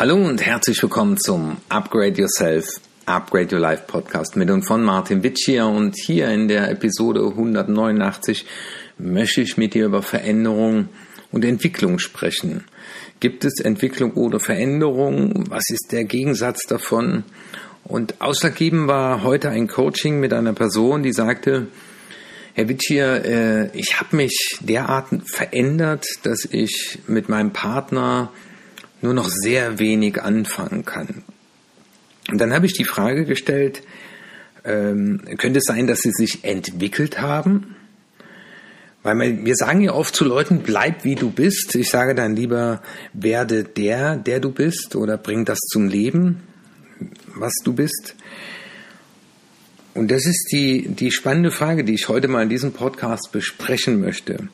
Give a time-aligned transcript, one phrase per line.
[0.00, 5.22] Hallo und herzlich willkommen zum Upgrade Yourself, Upgrade Your Life Podcast mit und von Martin
[5.22, 5.66] Witsch hier.
[5.66, 8.46] Und hier in der Episode 189
[8.96, 10.88] möchte ich mit dir über Veränderung
[11.32, 12.64] und Entwicklung sprechen.
[13.20, 15.44] Gibt es Entwicklung oder Veränderung?
[15.50, 17.24] Was ist der Gegensatz davon?
[17.84, 21.66] Und ausschlaggebend war heute ein Coaching mit einer Person, die sagte,
[22.54, 28.32] Herr Witschier, äh, ich habe mich derart verändert, dass ich mit meinem Partner
[29.02, 31.22] nur noch sehr wenig anfangen kann.
[32.30, 33.82] Und dann habe ich die Frage gestellt,
[34.64, 37.76] ähm, könnte es sein, dass sie sich entwickelt haben?
[39.02, 41.74] Weil wir sagen ja oft zu Leuten, bleib wie du bist.
[41.74, 42.82] Ich sage dann lieber,
[43.14, 46.42] werde der, der du bist oder bring das zum Leben,
[47.34, 48.14] was du bist.
[49.94, 54.00] Und das ist die, die spannende Frage, die ich heute mal in diesem Podcast besprechen
[54.00, 54.48] möchte.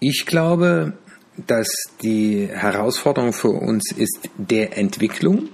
[0.00, 0.94] Ich glaube,
[1.36, 1.68] dass
[2.02, 5.48] die Herausforderung für uns ist der Entwicklung,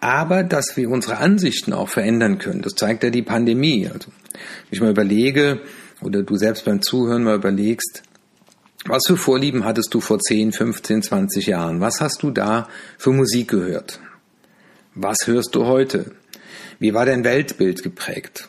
[0.00, 2.62] aber dass wir unsere Ansichten auch verändern können.
[2.62, 3.88] Das zeigt ja die Pandemie.
[3.92, 5.60] Also, wenn ich mal überlege,
[6.00, 8.02] oder du selbst beim Zuhören mal überlegst,
[8.86, 11.80] was für Vorlieben hattest du vor 10, 15, 20 Jahren?
[11.80, 14.00] Was hast du da für Musik gehört?
[14.94, 16.12] Was hörst du heute?
[16.78, 18.48] Wie war dein Weltbild geprägt?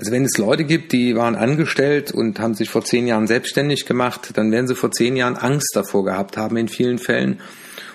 [0.00, 3.84] Also wenn es Leute gibt, die waren angestellt und haben sich vor zehn Jahren selbstständig
[3.84, 7.40] gemacht, dann werden sie vor zehn Jahren Angst davor gehabt haben in vielen Fällen.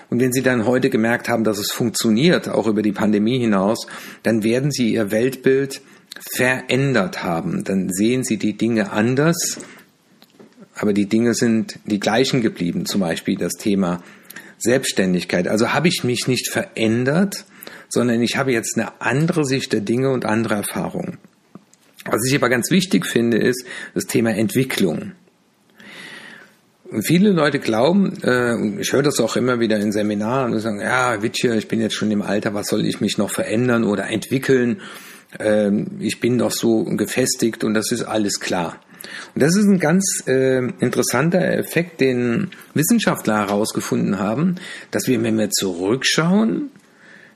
[0.08, 3.88] Und wenn sie dann heute gemerkt haben, dass es funktioniert, auch über die Pandemie hinaus,
[4.22, 5.80] dann werden sie ihr Weltbild
[6.30, 7.64] verändert haben.
[7.64, 9.58] Dann sehen sie die Dinge anders,
[10.76, 12.86] aber die Dinge sind die gleichen geblieben.
[12.86, 14.00] Zum Beispiel das Thema
[14.58, 15.48] Selbstständigkeit.
[15.48, 17.46] Also habe ich mich nicht verändert,
[17.88, 21.18] sondern ich habe jetzt eine andere Sicht der Dinge und andere Erfahrungen.
[22.10, 25.12] Was ich aber ganz wichtig finde, ist das Thema Entwicklung.
[27.02, 31.20] Viele Leute glauben, äh, ich höre das auch immer wieder in Seminaren, und sagen, ja,
[31.20, 34.80] Witcher, ich bin jetzt schon im Alter, was soll ich mich noch verändern oder entwickeln?
[35.40, 38.80] Ähm, ich bin doch so gefestigt und das ist alles klar.
[39.34, 44.56] Und das ist ein ganz äh, interessanter Effekt, den Wissenschaftler herausgefunden haben,
[44.90, 46.70] dass wir, wenn wir zurückschauen,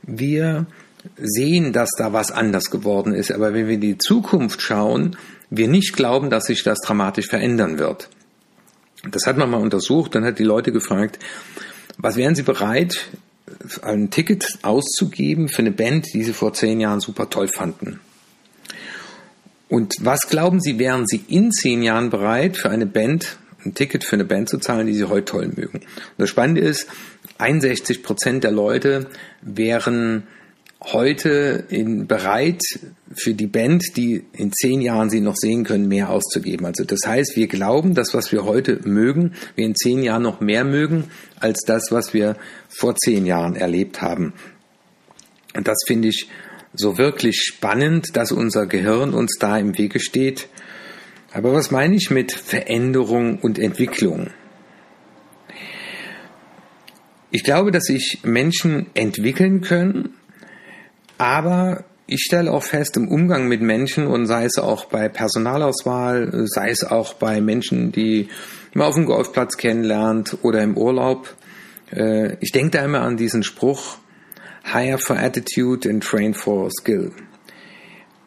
[0.03, 0.67] wir
[1.17, 3.33] sehen, dass da was anders geworden ist.
[3.33, 5.17] Aber wenn wir in die Zukunft schauen,
[5.51, 8.09] wir nicht glauben, dass sich das dramatisch verändern wird.
[9.11, 11.19] Das hat man mal untersucht, dann hat die Leute gefragt,
[11.97, 13.09] was wären sie bereit,
[13.83, 18.01] ein Ticket auszugeben für eine Band, die sie vor zehn Jahren super toll fanden?
[19.69, 24.03] Und was glauben Sie, wären Sie in zehn Jahren bereit, für eine Band, ein Ticket
[24.03, 25.79] für eine Band zu zahlen, die Sie heute toll mögen?
[25.79, 26.89] Und das Spannende ist,
[27.39, 29.07] 61 Prozent der Leute
[29.43, 30.25] wären
[30.83, 32.63] heute in, bereit
[33.13, 36.65] für die Band, die in zehn Jahren sie noch sehen können, mehr auszugeben.
[36.65, 40.41] Also das heißt, wir glauben, das, was wir heute mögen, wir in zehn Jahren noch
[40.41, 41.05] mehr mögen,
[41.39, 42.37] als das, was wir
[42.69, 44.33] vor zehn Jahren erlebt haben.
[45.55, 46.29] Und das finde ich
[46.73, 50.49] so wirklich spannend, dass unser Gehirn uns da im Wege steht.
[51.33, 54.31] Aber was meine ich mit Veränderung und Entwicklung?
[57.33, 60.15] Ich glaube, dass sich Menschen entwickeln können,
[61.21, 66.47] aber ich stelle auch fest im Umgang mit Menschen und sei es auch bei Personalauswahl,
[66.47, 68.31] sei es auch bei Menschen, die
[68.73, 71.37] man auf dem Golfplatz kennenlernt oder im Urlaub.
[71.93, 73.99] Äh, ich denke da immer an diesen Spruch,
[74.65, 77.13] hire for attitude and train for skill.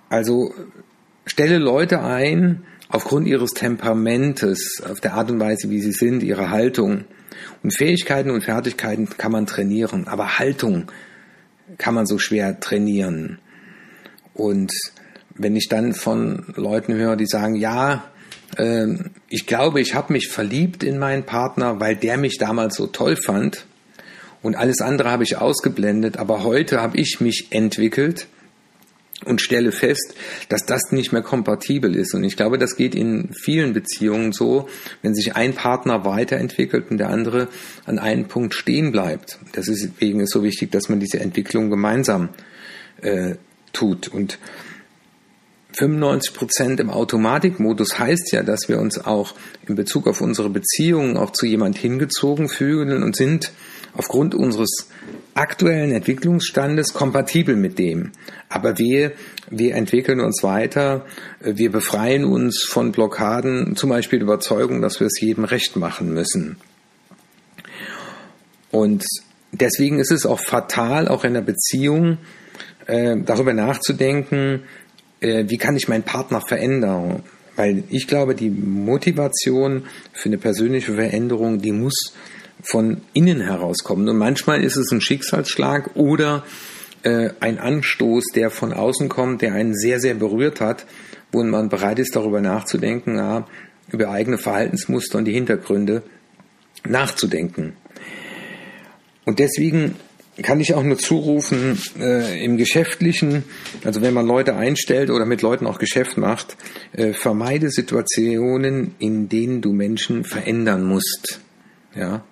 [0.10, 0.54] Also
[1.26, 6.52] stelle Leute ein aufgrund ihres Temperamentes, auf der Art und Weise, wie sie sind, ihrer
[6.52, 7.06] Haltung.
[7.64, 10.92] Und Fähigkeiten und Fertigkeiten kann man trainieren, aber Haltung
[11.78, 13.40] kann man so schwer trainieren.
[14.34, 14.72] Und
[15.36, 18.04] wenn ich dann von Leuten höre, die sagen, ja,
[18.58, 18.88] äh,
[19.30, 23.16] ich glaube, ich habe mich verliebt in meinen Partner, weil der mich damals so toll
[23.16, 23.66] fand
[24.42, 28.28] und alles andere habe ich ausgeblendet, aber heute habe ich mich entwickelt
[29.26, 30.16] und stelle fest,
[30.50, 32.14] dass das nicht mehr kompatibel ist.
[32.14, 34.68] Und ich glaube, das geht in vielen Beziehungen so,
[35.02, 37.48] wenn sich ein Partner weiterentwickelt und der andere
[37.86, 39.40] an einem Punkt stehen bleibt.
[39.56, 42.30] Deswegen ist so wichtig, dass man diese Entwicklung gemeinsam
[43.02, 43.36] äh,
[43.74, 44.08] tut.
[44.08, 44.38] Und
[45.74, 49.34] 95 Prozent im Automatikmodus heißt ja, dass wir uns auch
[49.68, 53.52] in Bezug auf unsere Beziehungen auch zu jemand hingezogen fühlen und sind
[53.94, 54.90] aufgrund unseres
[55.36, 58.12] aktuellen Entwicklungsstandes kompatibel mit dem.
[58.50, 59.14] Aber wir,
[59.50, 61.06] wir entwickeln uns weiter,
[61.40, 66.58] wir befreien uns von Blockaden, zum Beispiel Überzeugung, dass wir es jedem recht machen müssen.
[68.72, 69.04] Und
[69.52, 72.18] deswegen ist es auch fatal, auch in der Beziehung,
[72.88, 74.64] äh, darüber nachzudenken,
[75.20, 77.24] äh, wie kann ich meinen Partner verändern.
[77.56, 82.14] Weil ich glaube, die Motivation für eine persönliche Veränderung, die muss
[82.64, 84.10] von innen herauskommt.
[84.10, 86.44] Und manchmal ist es ein Schicksalsschlag oder
[87.04, 90.86] äh, ein Anstoß, der von außen kommt, der einen sehr, sehr berührt hat,
[91.32, 93.46] wo man bereit ist, darüber nachzudenken, ja,
[93.92, 96.04] über eigene Verhaltensmuster und die Hintergründe
[96.88, 97.74] nachzudenken.
[99.26, 99.96] Und deswegen
[100.42, 103.44] kann ich auch nur zurufen, äh, im Geschäftlichen,
[103.84, 106.58] also wenn man Leute einstellt oder mit Leuten auch Geschäft macht,
[106.94, 111.40] äh, vermeide Situationen, in denen du Menschen verändern musst.
[111.96, 112.24] Ja.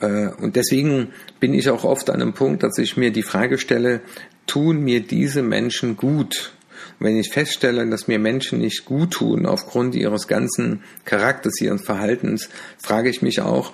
[0.00, 1.08] Äh, und deswegen
[1.40, 4.00] bin ich auch oft an einem Punkt, dass ich mir die Frage stelle,
[4.46, 6.52] tun mir diese Menschen gut?
[6.98, 11.84] Und wenn ich feststelle, dass mir Menschen nicht gut tun aufgrund ihres ganzen Charakters, ihres
[11.84, 12.48] Verhaltens,
[12.78, 13.72] frage ich mich auch,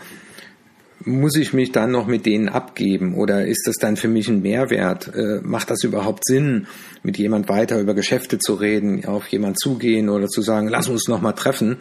[1.06, 4.42] muss ich mich dann noch mit denen abgeben oder ist das dann für mich ein
[4.42, 5.14] Mehrwert?
[5.14, 6.66] Äh, macht das überhaupt Sinn,
[7.02, 11.08] mit jemand weiter über Geschäfte zu reden, auf jemand zugehen oder zu sagen, lass uns
[11.08, 11.76] noch mal treffen?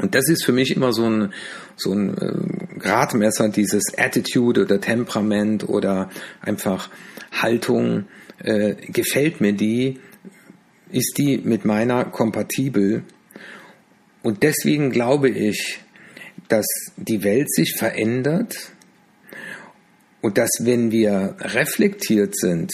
[0.00, 1.32] Und das ist für mich immer so ein,
[1.76, 6.10] so ein äh, Gradmesser, dieses Attitude oder Temperament oder
[6.40, 6.90] einfach
[7.32, 8.06] Haltung.
[8.42, 9.98] Äh, gefällt mir die?
[10.90, 13.02] Ist die mit meiner kompatibel?
[14.22, 15.80] Und deswegen glaube ich,
[16.48, 16.66] dass
[16.96, 18.72] die Welt sich verändert
[20.20, 22.72] und dass wenn wir reflektiert sind,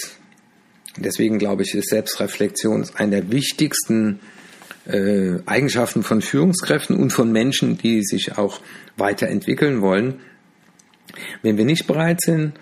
[0.96, 4.43] deswegen glaube ich, ist Selbstreflexion eine der wichtigsten äh,
[4.86, 8.60] Eigenschaften von Führungskräften und von Menschen, die sich auch
[8.96, 10.20] weiterentwickeln wollen.
[11.42, 12.54] Wenn wir nicht bereit sind,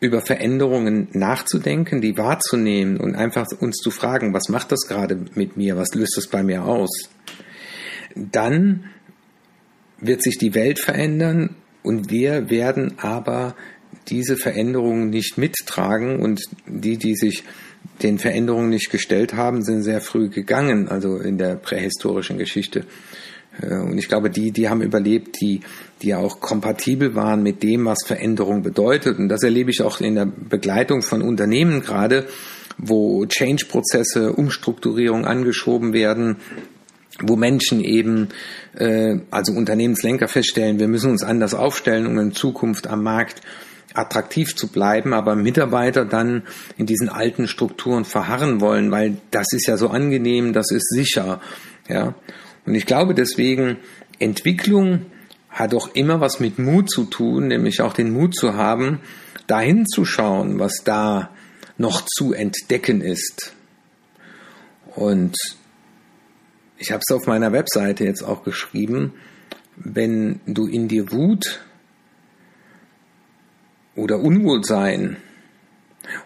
[0.00, 5.56] über Veränderungen nachzudenken, die wahrzunehmen und einfach uns zu fragen, was macht das gerade mit
[5.56, 6.90] mir, was löst das bei mir aus,
[8.16, 8.90] dann
[10.00, 13.54] wird sich die Welt verändern und wir werden aber
[14.08, 17.44] diese Veränderungen nicht mittragen und die, die sich
[18.02, 22.84] den Veränderungen nicht gestellt haben, sind sehr früh gegangen, also in der prähistorischen Geschichte.
[23.60, 25.60] Äh, und ich glaube, die, die haben überlebt, die,
[26.02, 29.18] die auch kompatibel waren mit dem, was Veränderung bedeutet.
[29.18, 32.26] Und das erlebe ich auch in der Begleitung von Unternehmen gerade,
[32.78, 36.36] wo Change-Prozesse, Umstrukturierung angeschoben werden,
[37.20, 38.28] wo Menschen eben,
[38.74, 43.42] äh, also Unternehmenslenker feststellen, wir müssen uns anders aufstellen, um in Zukunft am Markt
[43.94, 46.42] attraktiv zu bleiben, aber Mitarbeiter dann
[46.76, 51.40] in diesen alten Strukturen verharren wollen, weil das ist ja so angenehm, das ist sicher,
[51.88, 52.14] ja.
[52.64, 53.78] Und ich glaube deswegen,
[54.18, 55.06] Entwicklung
[55.50, 59.00] hat auch immer was mit Mut zu tun, nämlich auch den Mut zu haben,
[59.46, 61.30] dahin zu schauen, was da
[61.76, 63.54] noch zu entdecken ist.
[64.94, 65.36] Und
[66.78, 69.12] ich habe es auf meiner Webseite jetzt auch geschrieben,
[69.76, 71.60] wenn du in dir Wut
[73.96, 75.16] oder Unwohlsein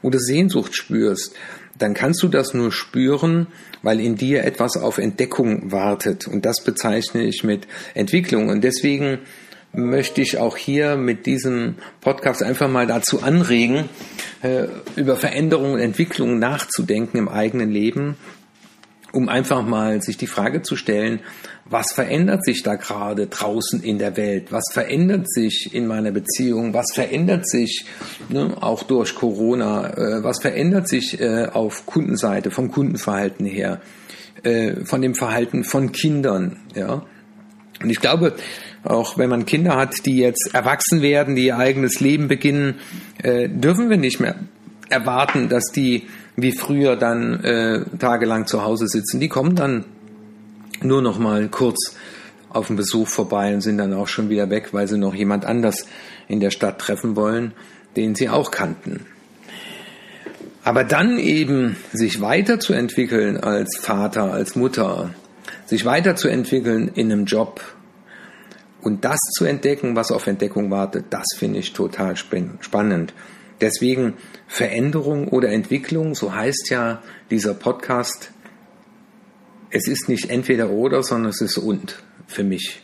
[0.02, 1.34] oder Sehnsucht spürst,
[1.78, 3.48] dann kannst du das nur spüren,
[3.82, 6.26] weil in dir etwas auf Entdeckung wartet.
[6.26, 8.48] Und das bezeichne ich mit Entwicklung.
[8.48, 9.18] Und deswegen
[9.72, 13.88] möchte ich auch hier mit diesem Podcast einfach mal dazu anregen,
[14.42, 14.64] äh,
[14.96, 18.16] über Veränderungen und Entwicklungen nachzudenken im eigenen Leben
[19.16, 21.20] um einfach mal sich die Frage zu stellen,
[21.64, 24.52] was verändert sich da gerade draußen in der Welt?
[24.52, 26.74] Was verändert sich in meiner Beziehung?
[26.74, 27.86] Was verändert sich
[28.28, 29.88] ne, auch durch Corona?
[29.88, 33.80] Äh, was verändert sich äh, auf Kundenseite, vom Kundenverhalten her,
[34.44, 36.58] äh, von dem Verhalten von Kindern?
[36.74, 37.02] Ja?
[37.82, 38.34] Und ich glaube,
[38.84, 42.76] auch wenn man Kinder hat, die jetzt erwachsen werden, die ihr eigenes Leben beginnen,
[43.22, 44.36] äh, dürfen wir nicht mehr
[44.88, 46.04] erwarten, dass die
[46.36, 49.20] wie früher dann äh, tagelang zu Hause sitzen.
[49.20, 49.84] Die kommen dann
[50.82, 51.96] nur noch mal kurz
[52.50, 55.44] auf den Besuch vorbei und sind dann auch schon wieder weg, weil sie noch jemand
[55.44, 55.86] anders
[56.28, 57.52] in der Stadt treffen wollen,
[57.96, 59.06] den sie auch kannten.
[60.64, 65.10] Aber dann eben sich weiterzuentwickeln als Vater, als Mutter,
[65.64, 67.60] sich weiterzuentwickeln in einem Job
[68.82, 73.14] und das zu entdecken, was auf Entdeckung wartet, das finde ich total spannend.
[73.60, 74.14] Deswegen
[74.46, 78.30] Veränderung oder Entwicklung, so heißt ja dieser Podcast.
[79.70, 82.82] Es ist nicht entweder oder, sondern es ist und für mich.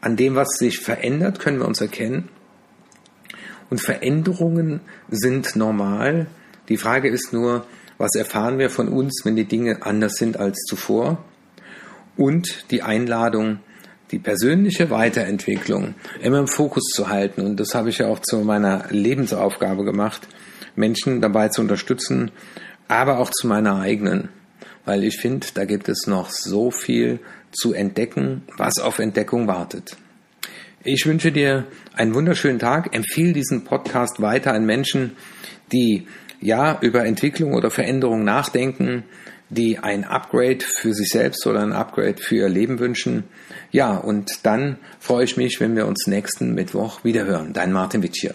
[0.00, 2.28] An dem, was sich verändert, können wir uns erkennen.
[3.70, 4.80] Und Veränderungen
[5.10, 6.26] sind normal.
[6.68, 7.66] Die Frage ist nur,
[7.98, 11.24] was erfahren wir von uns, wenn die Dinge anders sind als zuvor?
[12.16, 13.60] Und die Einladung,
[14.10, 17.42] die persönliche Weiterentwicklung immer im Fokus zu halten.
[17.42, 20.26] Und das habe ich ja auch zu meiner Lebensaufgabe gemacht,
[20.76, 22.30] Menschen dabei zu unterstützen,
[22.88, 24.30] aber auch zu meiner eigenen.
[24.84, 27.20] Weil ich finde, da gibt es noch so viel
[27.52, 29.96] zu entdecken, was auf Entdeckung wartet.
[30.84, 35.16] Ich wünsche dir einen wunderschönen Tag, empfehle diesen Podcast weiter an Menschen,
[35.72, 36.06] die
[36.40, 39.04] ja, über Entwicklung oder Veränderung nachdenken,
[39.50, 43.24] die ein Upgrade für sich selbst oder ein Upgrade für ihr Leben wünschen.
[43.70, 47.52] Ja, und dann freue ich mich, wenn wir uns nächsten Mittwoch wieder hören.
[47.52, 48.34] Dein Martin Witsch hier.